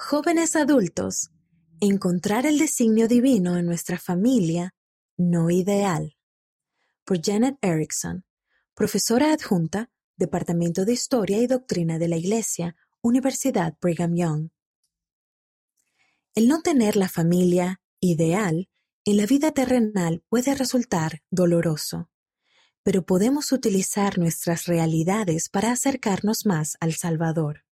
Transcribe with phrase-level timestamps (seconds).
[0.00, 1.32] Jóvenes adultos,
[1.80, 4.72] encontrar el designio divino en nuestra familia
[5.16, 6.16] no ideal.
[7.04, 8.24] Por Janet Erickson,
[8.74, 14.50] profesora adjunta, Departamento de Historia y Doctrina de la Iglesia, Universidad Brigham Young.
[16.32, 18.70] El no tener la familia ideal
[19.04, 22.08] en la vida terrenal puede resultar doloroso,
[22.84, 27.67] pero podemos utilizar nuestras realidades para acercarnos más al Salvador.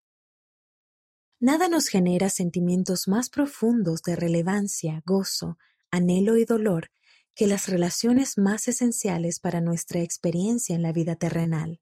[1.47, 5.59] Nada nos genera sentimientos más profundos de relevancia, gozo,
[5.93, 6.91] anhelo y dolor
[7.37, 11.81] que las relaciones más esenciales para nuestra experiencia en la vida terrenal,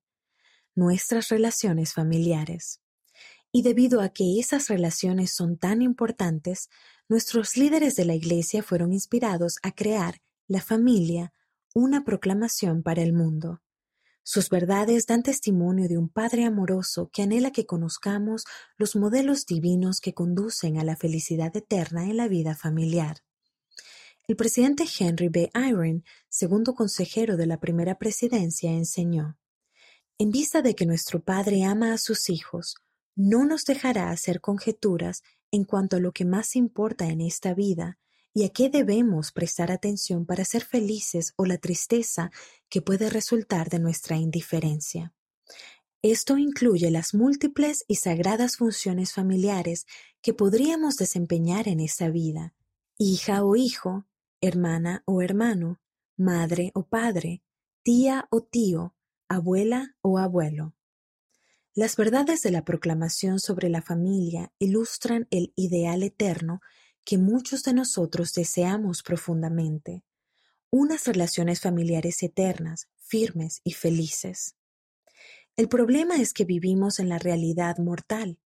[0.75, 2.83] nuestras relaciones familiares.
[3.53, 6.69] Y debido a que esas relaciones son tan importantes,
[7.09, 11.33] nuestros líderes de la Iglesia fueron inspirados a crear la familia,
[11.73, 13.63] una proclamación para el mundo.
[14.27, 18.47] Sus verdades dan testimonio de un Padre amoroso que anhela que conozcamos
[18.79, 23.19] los modelos divinos que conducen a la felicidad eterna en la vida familiar.
[24.27, 25.51] El presidente Henry B.
[25.55, 29.37] Eyring, segundo consejero de la primera presidencia, enseñó,
[30.17, 32.77] En vista de que nuestro Padre ama a sus hijos,
[33.15, 37.99] no nos dejará hacer conjeturas en cuanto a lo que más importa en esta vida
[38.35, 42.33] y a qué debemos prestar atención para ser felices o la tristeza
[42.69, 45.15] que puede resultar de nuestra indiferencia.
[46.03, 49.87] Esto incluye las múltiples y sagradas funciones familiares
[50.21, 52.55] que podríamos desempeñar en esta vida,
[52.99, 54.07] hija o hijo,
[54.41, 55.81] hermana o hermano,
[56.17, 57.43] madre o padre,
[57.83, 58.95] tía o tío,
[59.29, 60.75] abuela o abuelo.
[61.73, 66.61] Las verdades de la proclamación sobre la familia ilustran el ideal eterno
[67.05, 70.03] que muchos de nosotros deseamos profundamente,
[70.71, 74.57] unas relaciones familiares eternas, firmes y felices.
[75.57, 78.39] El problema es que vivimos en la realidad mortal,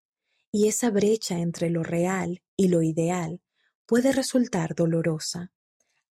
[0.50, 3.40] y esa brecha entre lo real y lo ideal
[3.86, 5.52] puede resultar dolorosa.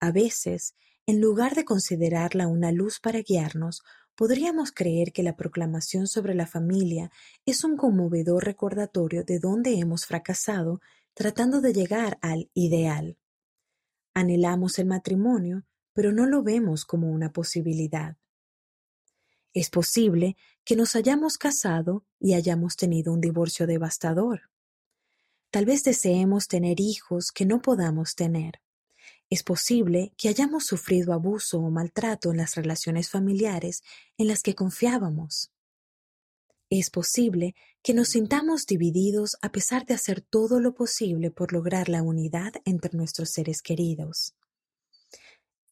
[0.00, 0.74] A veces,
[1.06, 3.82] en lugar de considerarla una luz para guiarnos,
[4.16, 7.10] Podríamos creer que la proclamación sobre la familia
[7.46, 10.80] es un conmovedor recordatorio de dónde hemos fracasado
[11.14, 13.16] tratando de llegar al ideal.
[14.12, 18.16] Anhelamos el matrimonio, pero no lo vemos como una posibilidad.
[19.52, 24.50] Es posible que nos hayamos casado y hayamos tenido un divorcio devastador.
[25.50, 28.60] Tal vez deseemos tener hijos que no podamos tener.
[29.30, 33.84] Es posible que hayamos sufrido abuso o maltrato en las relaciones familiares
[34.18, 35.53] en las que confiábamos.
[36.76, 37.54] Es posible
[37.84, 42.52] que nos sintamos divididos a pesar de hacer todo lo posible por lograr la unidad
[42.64, 44.34] entre nuestros seres queridos.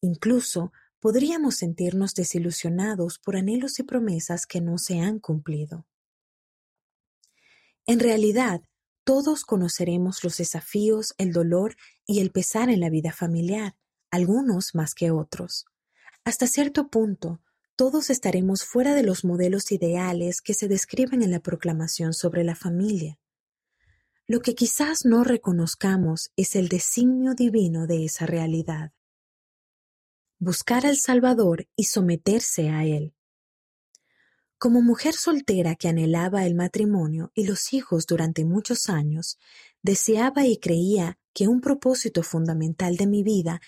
[0.00, 5.88] Incluso podríamos sentirnos desilusionados por anhelos y promesas que no se han cumplido.
[7.84, 8.62] En realidad,
[9.02, 11.74] todos conoceremos los desafíos, el dolor
[12.06, 13.74] y el pesar en la vida familiar,
[14.12, 15.64] algunos más que otros.
[16.22, 17.40] Hasta cierto punto,
[17.76, 22.54] todos estaremos fuera de los modelos ideales que se describen en la proclamación sobre la
[22.54, 23.18] familia.
[24.26, 28.92] Lo que quizás no reconozcamos es el designio divino de esa realidad.
[30.38, 33.14] Buscar al Salvador y someterse a Él.
[34.58, 39.38] Como mujer soltera que anhelaba el matrimonio y los hijos durante muchos años,
[39.82, 43.60] deseaba y creía que un propósito fundamental de mi vida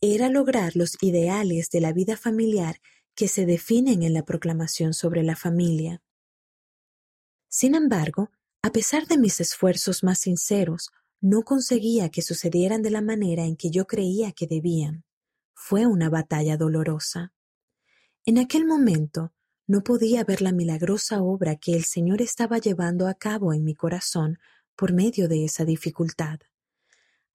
[0.00, 2.80] era lograr los ideales de la vida familiar
[3.14, 6.02] que se definen en la proclamación sobre la familia.
[7.48, 8.30] Sin embargo,
[8.62, 10.90] a pesar de mis esfuerzos más sinceros,
[11.20, 15.04] no conseguía que sucedieran de la manera en que yo creía que debían.
[15.54, 17.32] Fue una batalla dolorosa.
[18.24, 19.32] En aquel momento,
[19.66, 23.74] no podía ver la milagrosa obra que el Señor estaba llevando a cabo en mi
[23.74, 24.38] corazón
[24.76, 26.40] por medio de esa dificultad.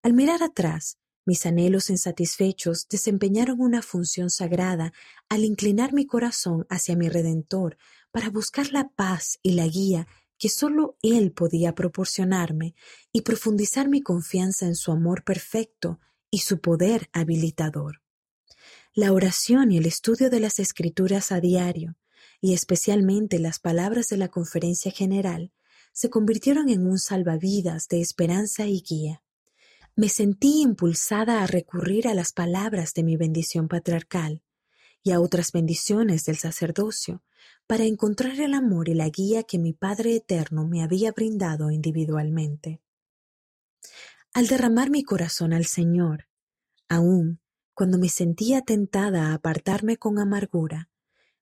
[0.02, 4.94] Al mirar atrás, mis anhelos insatisfechos desempeñaron una función sagrada
[5.28, 7.78] al inclinar mi corazón hacia mi Redentor
[8.12, 12.76] para buscar la paz y la guía que sólo Él podía proporcionarme
[13.12, 16.00] y profundizar mi confianza en su amor perfecto
[16.32, 18.02] y su poder habilitador.
[18.94, 21.98] La oración y el estudio de las Escrituras a diario,
[22.40, 25.52] y especialmente las palabras de la conferencia general,
[25.92, 29.24] se convirtieron en un salvavidas de esperanza y guía.
[30.00, 34.44] Me sentí impulsada a recurrir a las palabras de mi bendición patriarcal
[35.02, 37.24] y a otras bendiciones del sacerdocio
[37.66, 42.80] para encontrar el amor y la guía que mi Padre Eterno me había brindado individualmente.
[44.36, 46.28] Al derramar mi corazón al Señor,
[46.88, 47.42] aun
[47.74, 50.92] cuando me sentía tentada a apartarme con amargura,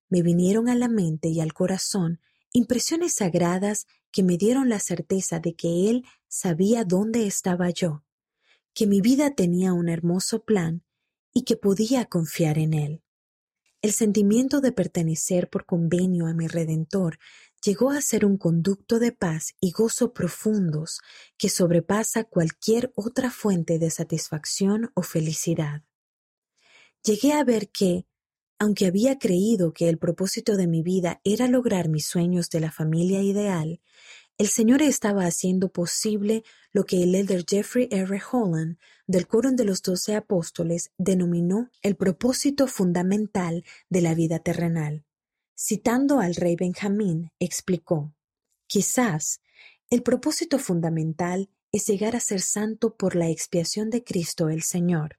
[0.08, 2.20] me vinieron a la mente y al corazón
[2.54, 8.05] impresiones sagradas que me dieron la certeza de que Él sabía dónde estaba yo,
[8.76, 10.84] que mi vida tenía un hermoso plan
[11.32, 13.02] y que podía confiar en Él.
[13.80, 17.18] El sentimiento de pertenecer por convenio a mi Redentor
[17.64, 21.00] llegó a ser un conducto de paz y gozo profundos
[21.38, 25.82] que sobrepasa cualquier otra fuente de satisfacción o felicidad.
[27.02, 28.06] Llegué a ver que,
[28.58, 32.72] aunque había creído que el propósito de mi vida era lograr mis sueños de la
[32.72, 33.80] familia ideal,
[34.38, 38.20] el Señor estaba haciendo posible lo que el elder Jeffrey R.
[38.30, 45.04] Holland del Coro de los Doce Apóstoles denominó el propósito fundamental de la vida terrenal.
[45.54, 48.14] Citando al rey Benjamín, explicó,
[48.66, 49.40] Quizás
[49.88, 55.18] el propósito fundamental es llegar a ser santo por la expiación de Cristo el Señor,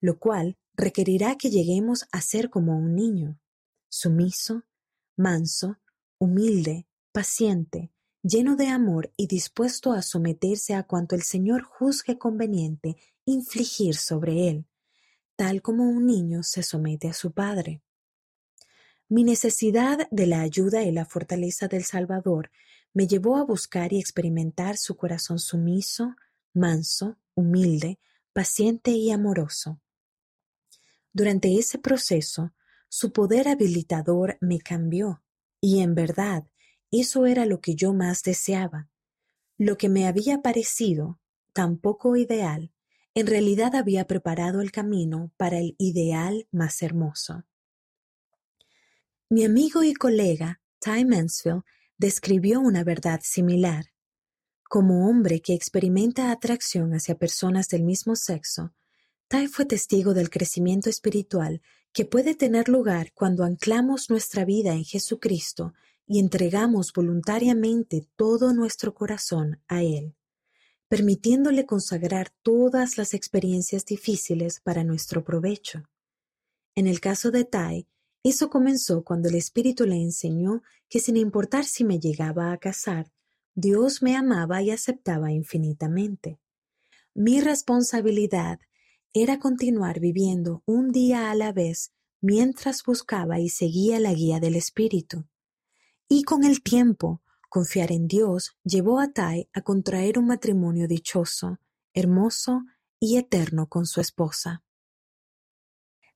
[0.00, 3.38] lo cual requerirá que lleguemos a ser como un niño,
[3.88, 4.64] sumiso,
[5.16, 5.78] manso,
[6.18, 7.93] humilde, paciente,
[8.24, 14.48] lleno de amor y dispuesto a someterse a cuanto el Señor juzgue conveniente infligir sobre
[14.48, 14.66] él,
[15.36, 17.82] tal como un niño se somete a su padre.
[19.08, 22.50] Mi necesidad de la ayuda y la fortaleza del Salvador
[22.94, 26.16] me llevó a buscar y experimentar su corazón sumiso,
[26.54, 27.98] manso, humilde,
[28.32, 29.80] paciente y amoroso.
[31.12, 32.54] Durante ese proceso,
[32.88, 35.22] su poder habilitador me cambió,
[35.60, 36.44] y en verdad
[37.00, 38.88] eso era lo que yo más deseaba.
[39.56, 41.20] Lo que me había parecido
[41.52, 42.72] tan poco ideal,
[43.14, 47.44] en realidad había preparado el camino para el ideal más hermoso.
[49.30, 51.62] Mi amigo y colega Ty Mansfield
[51.96, 53.86] describió una verdad similar.
[54.68, 58.74] Como hombre que experimenta atracción hacia personas del mismo sexo,
[59.28, 61.62] Ty fue testigo del crecimiento espiritual
[61.92, 65.72] que puede tener lugar cuando anclamos nuestra vida en Jesucristo
[66.06, 70.14] y entregamos voluntariamente todo nuestro corazón a Él,
[70.88, 75.82] permitiéndole consagrar todas las experiencias difíciles para nuestro provecho.
[76.74, 77.86] En el caso de Tai,
[78.22, 83.12] eso comenzó cuando el Espíritu le enseñó que sin importar si me llegaba a casar,
[83.54, 86.40] Dios me amaba y aceptaba infinitamente.
[87.14, 88.58] Mi responsabilidad
[89.12, 94.56] era continuar viviendo un día a la vez mientras buscaba y seguía la guía del
[94.56, 95.24] Espíritu.
[96.08, 101.60] Y con el tiempo, confiar en Dios llevó a Tai a contraer un matrimonio dichoso,
[101.92, 102.64] hermoso
[102.98, 104.62] y eterno con su esposa.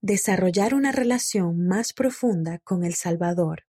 [0.00, 3.64] Desarrollar una relación más profunda con el Salvador.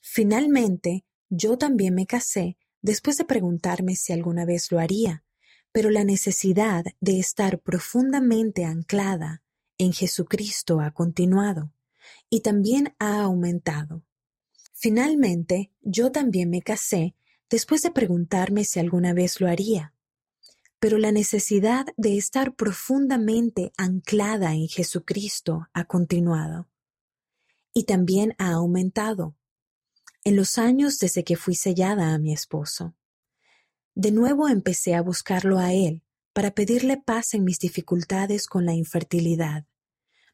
[0.00, 5.24] Finalmente, yo también me casé después de preguntarme si alguna vez lo haría,
[5.70, 9.42] pero la necesidad de estar profundamente anclada
[9.78, 11.72] en Jesucristo ha continuado
[12.28, 14.02] y también ha aumentado.
[14.82, 17.14] Finalmente, yo también me casé
[17.48, 19.94] después de preguntarme si alguna vez lo haría.
[20.80, 26.68] Pero la necesidad de estar profundamente anclada en Jesucristo ha continuado.
[27.72, 29.36] Y también ha aumentado
[30.24, 32.96] en los años desde que fui sellada a mi esposo.
[33.94, 36.02] De nuevo empecé a buscarlo a él
[36.32, 39.64] para pedirle paz en mis dificultades con la infertilidad.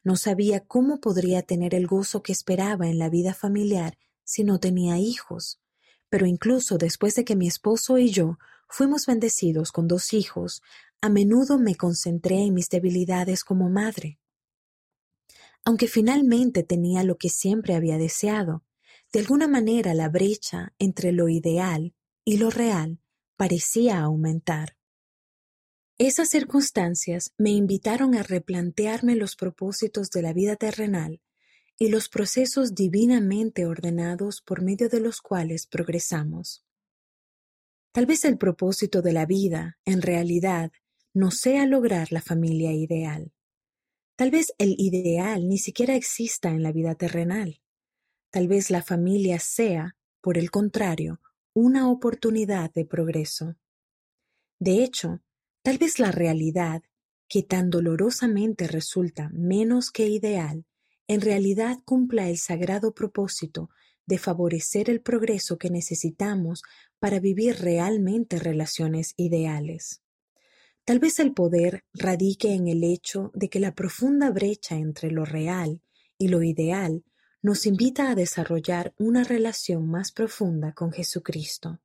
[0.03, 3.99] No sabía cómo podría tener el gozo que esperaba en la vida familiar
[4.29, 5.59] si no tenía hijos.
[6.07, 8.37] Pero incluso después de que mi esposo y yo
[8.67, 10.61] fuimos bendecidos con dos hijos,
[11.01, 14.19] a menudo me concentré en mis debilidades como madre.
[15.65, 18.63] Aunque finalmente tenía lo que siempre había deseado,
[19.11, 22.99] de alguna manera la brecha entre lo ideal y lo real
[23.35, 24.77] parecía aumentar.
[25.97, 31.19] Esas circunstancias me invitaron a replantearme los propósitos de la vida terrenal
[31.81, 36.65] y los procesos divinamente ordenados por medio de los cuales progresamos.
[37.93, 40.71] Tal vez el propósito de la vida, en realidad,
[41.13, 43.31] no sea lograr la familia ideal.
[44.17, 47.61] Tal vez el ideal ni siquiera exista en la vida terrenal.
[48.29, 51.21] Tal vez la familia sea, por el contrario,
[51.53, 53.55] una oportunidad de progreso.
[54.59, 55.21] De hecho,
[55.63, 56.83] tal vez la realidad,
[57.29, 60.65] que tan dolorosamente resulta menos que ideal,
[61.09, 63.71] en realidad cumpla el sagrado propósito
[64.05, 66.61] de favorecer el progreso que necesitamos
[66.99, 70.03] para vivir realmente relaciones ideales.
[70.85, 75.25] Tal vez el poder radique en el hecho de que la profunda brecha entre lo
[75.25, 75.81] real
[76.19, 77.03] y lo ideal
[77.41, 81.79] nos invita a desarrollar una relación más profunda con Jesucristo,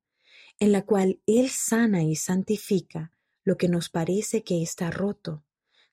[0.59, 3.11] en la cual Él sana y santifica
[3.43, 5.43] lo que nos parece que está roto,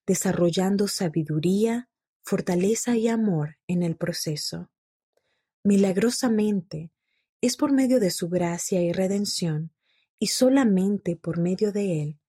[0.07, 1.89] desarrollando sabiduría,
[2.23, 4.71] fortaleza y amor en el proceso.
[5.65, 6.91] Milagrosamente,
[7.41, 9.73] es por medio de su gracia y redención,
[10.19, 12.21] y solamente por medio de Él,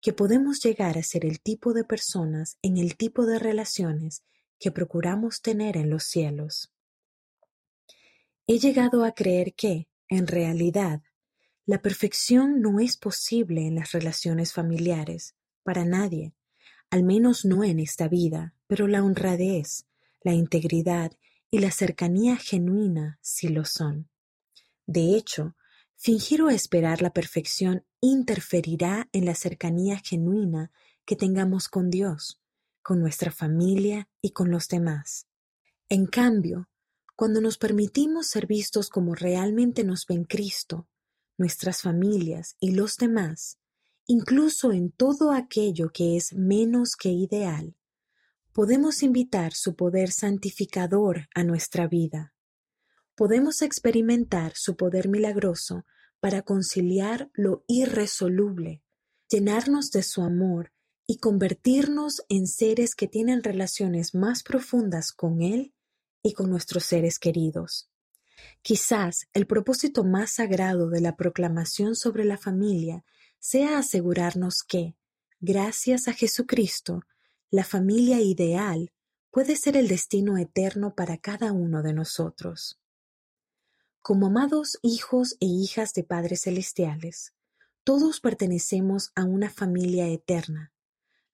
[0.00, 4.24] que podemos llegar a ser el tipo de personas en el tipo de relaciones
[4.58, 6.72] que procuramos tener en los cielos.
[8.46, 11.02] He llegado a creer que, en realidad,
[11.66, 16.34] la perfección no es posible en las relaciones familiares, para nadie,
[16.92, 19.86] al menos no en esta vida, pero la honradez,
[20.20, 21.12] la integridad
[21.50, 24.10] y la cercanía genuina sí lo son.
[24.84, 25.56] De hecho,
[25.96, 30.70] fingir o esperar la perfección interferirá en la cercanía genuina
[31.06, 32.42] que tengamos con Dios,
[32.82, 35.28] con nuestra familia y con los demás.
[35.88, 36.68] En cambio,
[37.16, 40.88] cuando nos permitimos ser vistos como realmente nos ven Cristo,
[41.38, 43.61] nuestras familias y los demás,
[44.06, 47.76] incluso en todo aquello que es menos que ideal,
[48.52, 52.34] podemos invitar su poder santificador a nuestra vida.
[53.14, 55.84] Podemos experimentar su poder milagroso
[56.20, 58.82] para conciliar lo irresoluble,
[59.28, 60.72] llenarnos de su amor
[61.06, 65.74] y convertirnos en seres que tienen relaciones más profundas con Él
[66.22, 67.90] y con nuestros seres queridos.
[68.62, 73.04] Quizás el propósito más sagrado de la proclamación sobre la familia
[73.42, 74.94] sea asegurarnos que,
[75.40, 77.02] gracias a Jesucristo,
[77.50, 78.92] la familia ideal
[79.32, 82.78] puede ser el destino eterno para cada uno de nosotros.
[84.00, 87.34] Como amados hijos e hijas de padres celestiales,
[87.82, 90.72] todos pertenecemos a una familia eterna.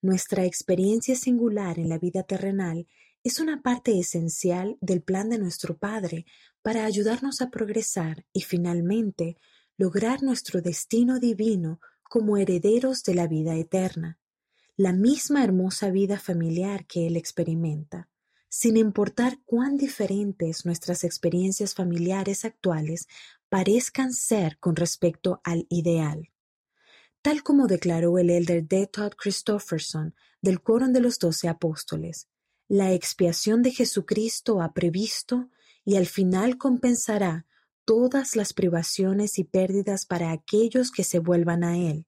[0.01, 2.87] Nuestra experiencia singular en la vida terrenal
[3.23, 6.25] es una parte esencial del plan de nuestro Padre
[6.63, 9.37] para ayudarnos a progresar y finalmente
[9.77, 14.19] lograr nuestro destino divino como herederos de la vida eterna,
[14.75, 18.09] la misma hermosa vida familiar que Él experimenta,
[18.49, 23.07] sin importar cuán diferentes nuestras experiencias familiares actuales
[23.47, 26.31] parezcan ser con respecto al ideal.
[27.21, 28.87] Tal como declaró el elder D.
[28.87, 32.27] Todd Christofferson del Quórum de los Doce Apóstoles,
[32.67, 35.49] la expiación de Jesucristo ha previsto
[35.85, 37.45] y al final compensará
[37.89, 42.05] todas las privaciones y pérdidas para aquellos que se vuelvan a Él.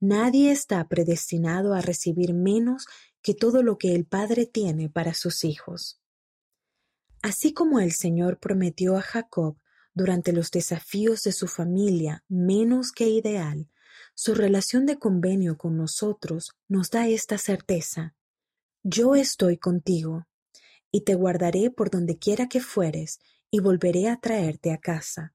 [0.00, 2.86] Nadie está predestinado a recibir menos
[3.20, 6.00] que todo lo que el Padre tiene para sus hijos.
[7.20, 9.58] Así como el Señor prometió a Jacob
[9.92, 13.68] durante los desafíos de su familia menos que ideal,
[14.14, 18.14] su relación de convenio con nosotros nos da esta certeza.
[18.82, 20.26] Yo estoy contigo,
[20.90, 25.34] y te guardaré por donde quiera que fueres, y volveré a traerte a casa,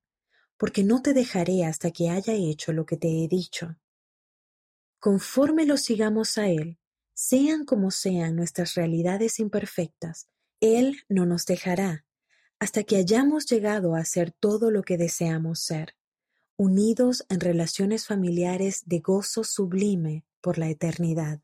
[0.57, 3.77] porque no te dejaré hasta que haya hecho lo que te he dicho.
[4.99, 6.79] Conforme lo sigamos a Él,
[7.13, 10.27] sean como sean nuestras realidades imperfectas,
[10.59, 12.05] Él no nos dejará,
[12.59, 15.95] hasta que hayamos llegado a ser todo lo que deseamos ser,
[16.57, 21.41] unidos en relaciones familiares de gozo sublime por la eternidad.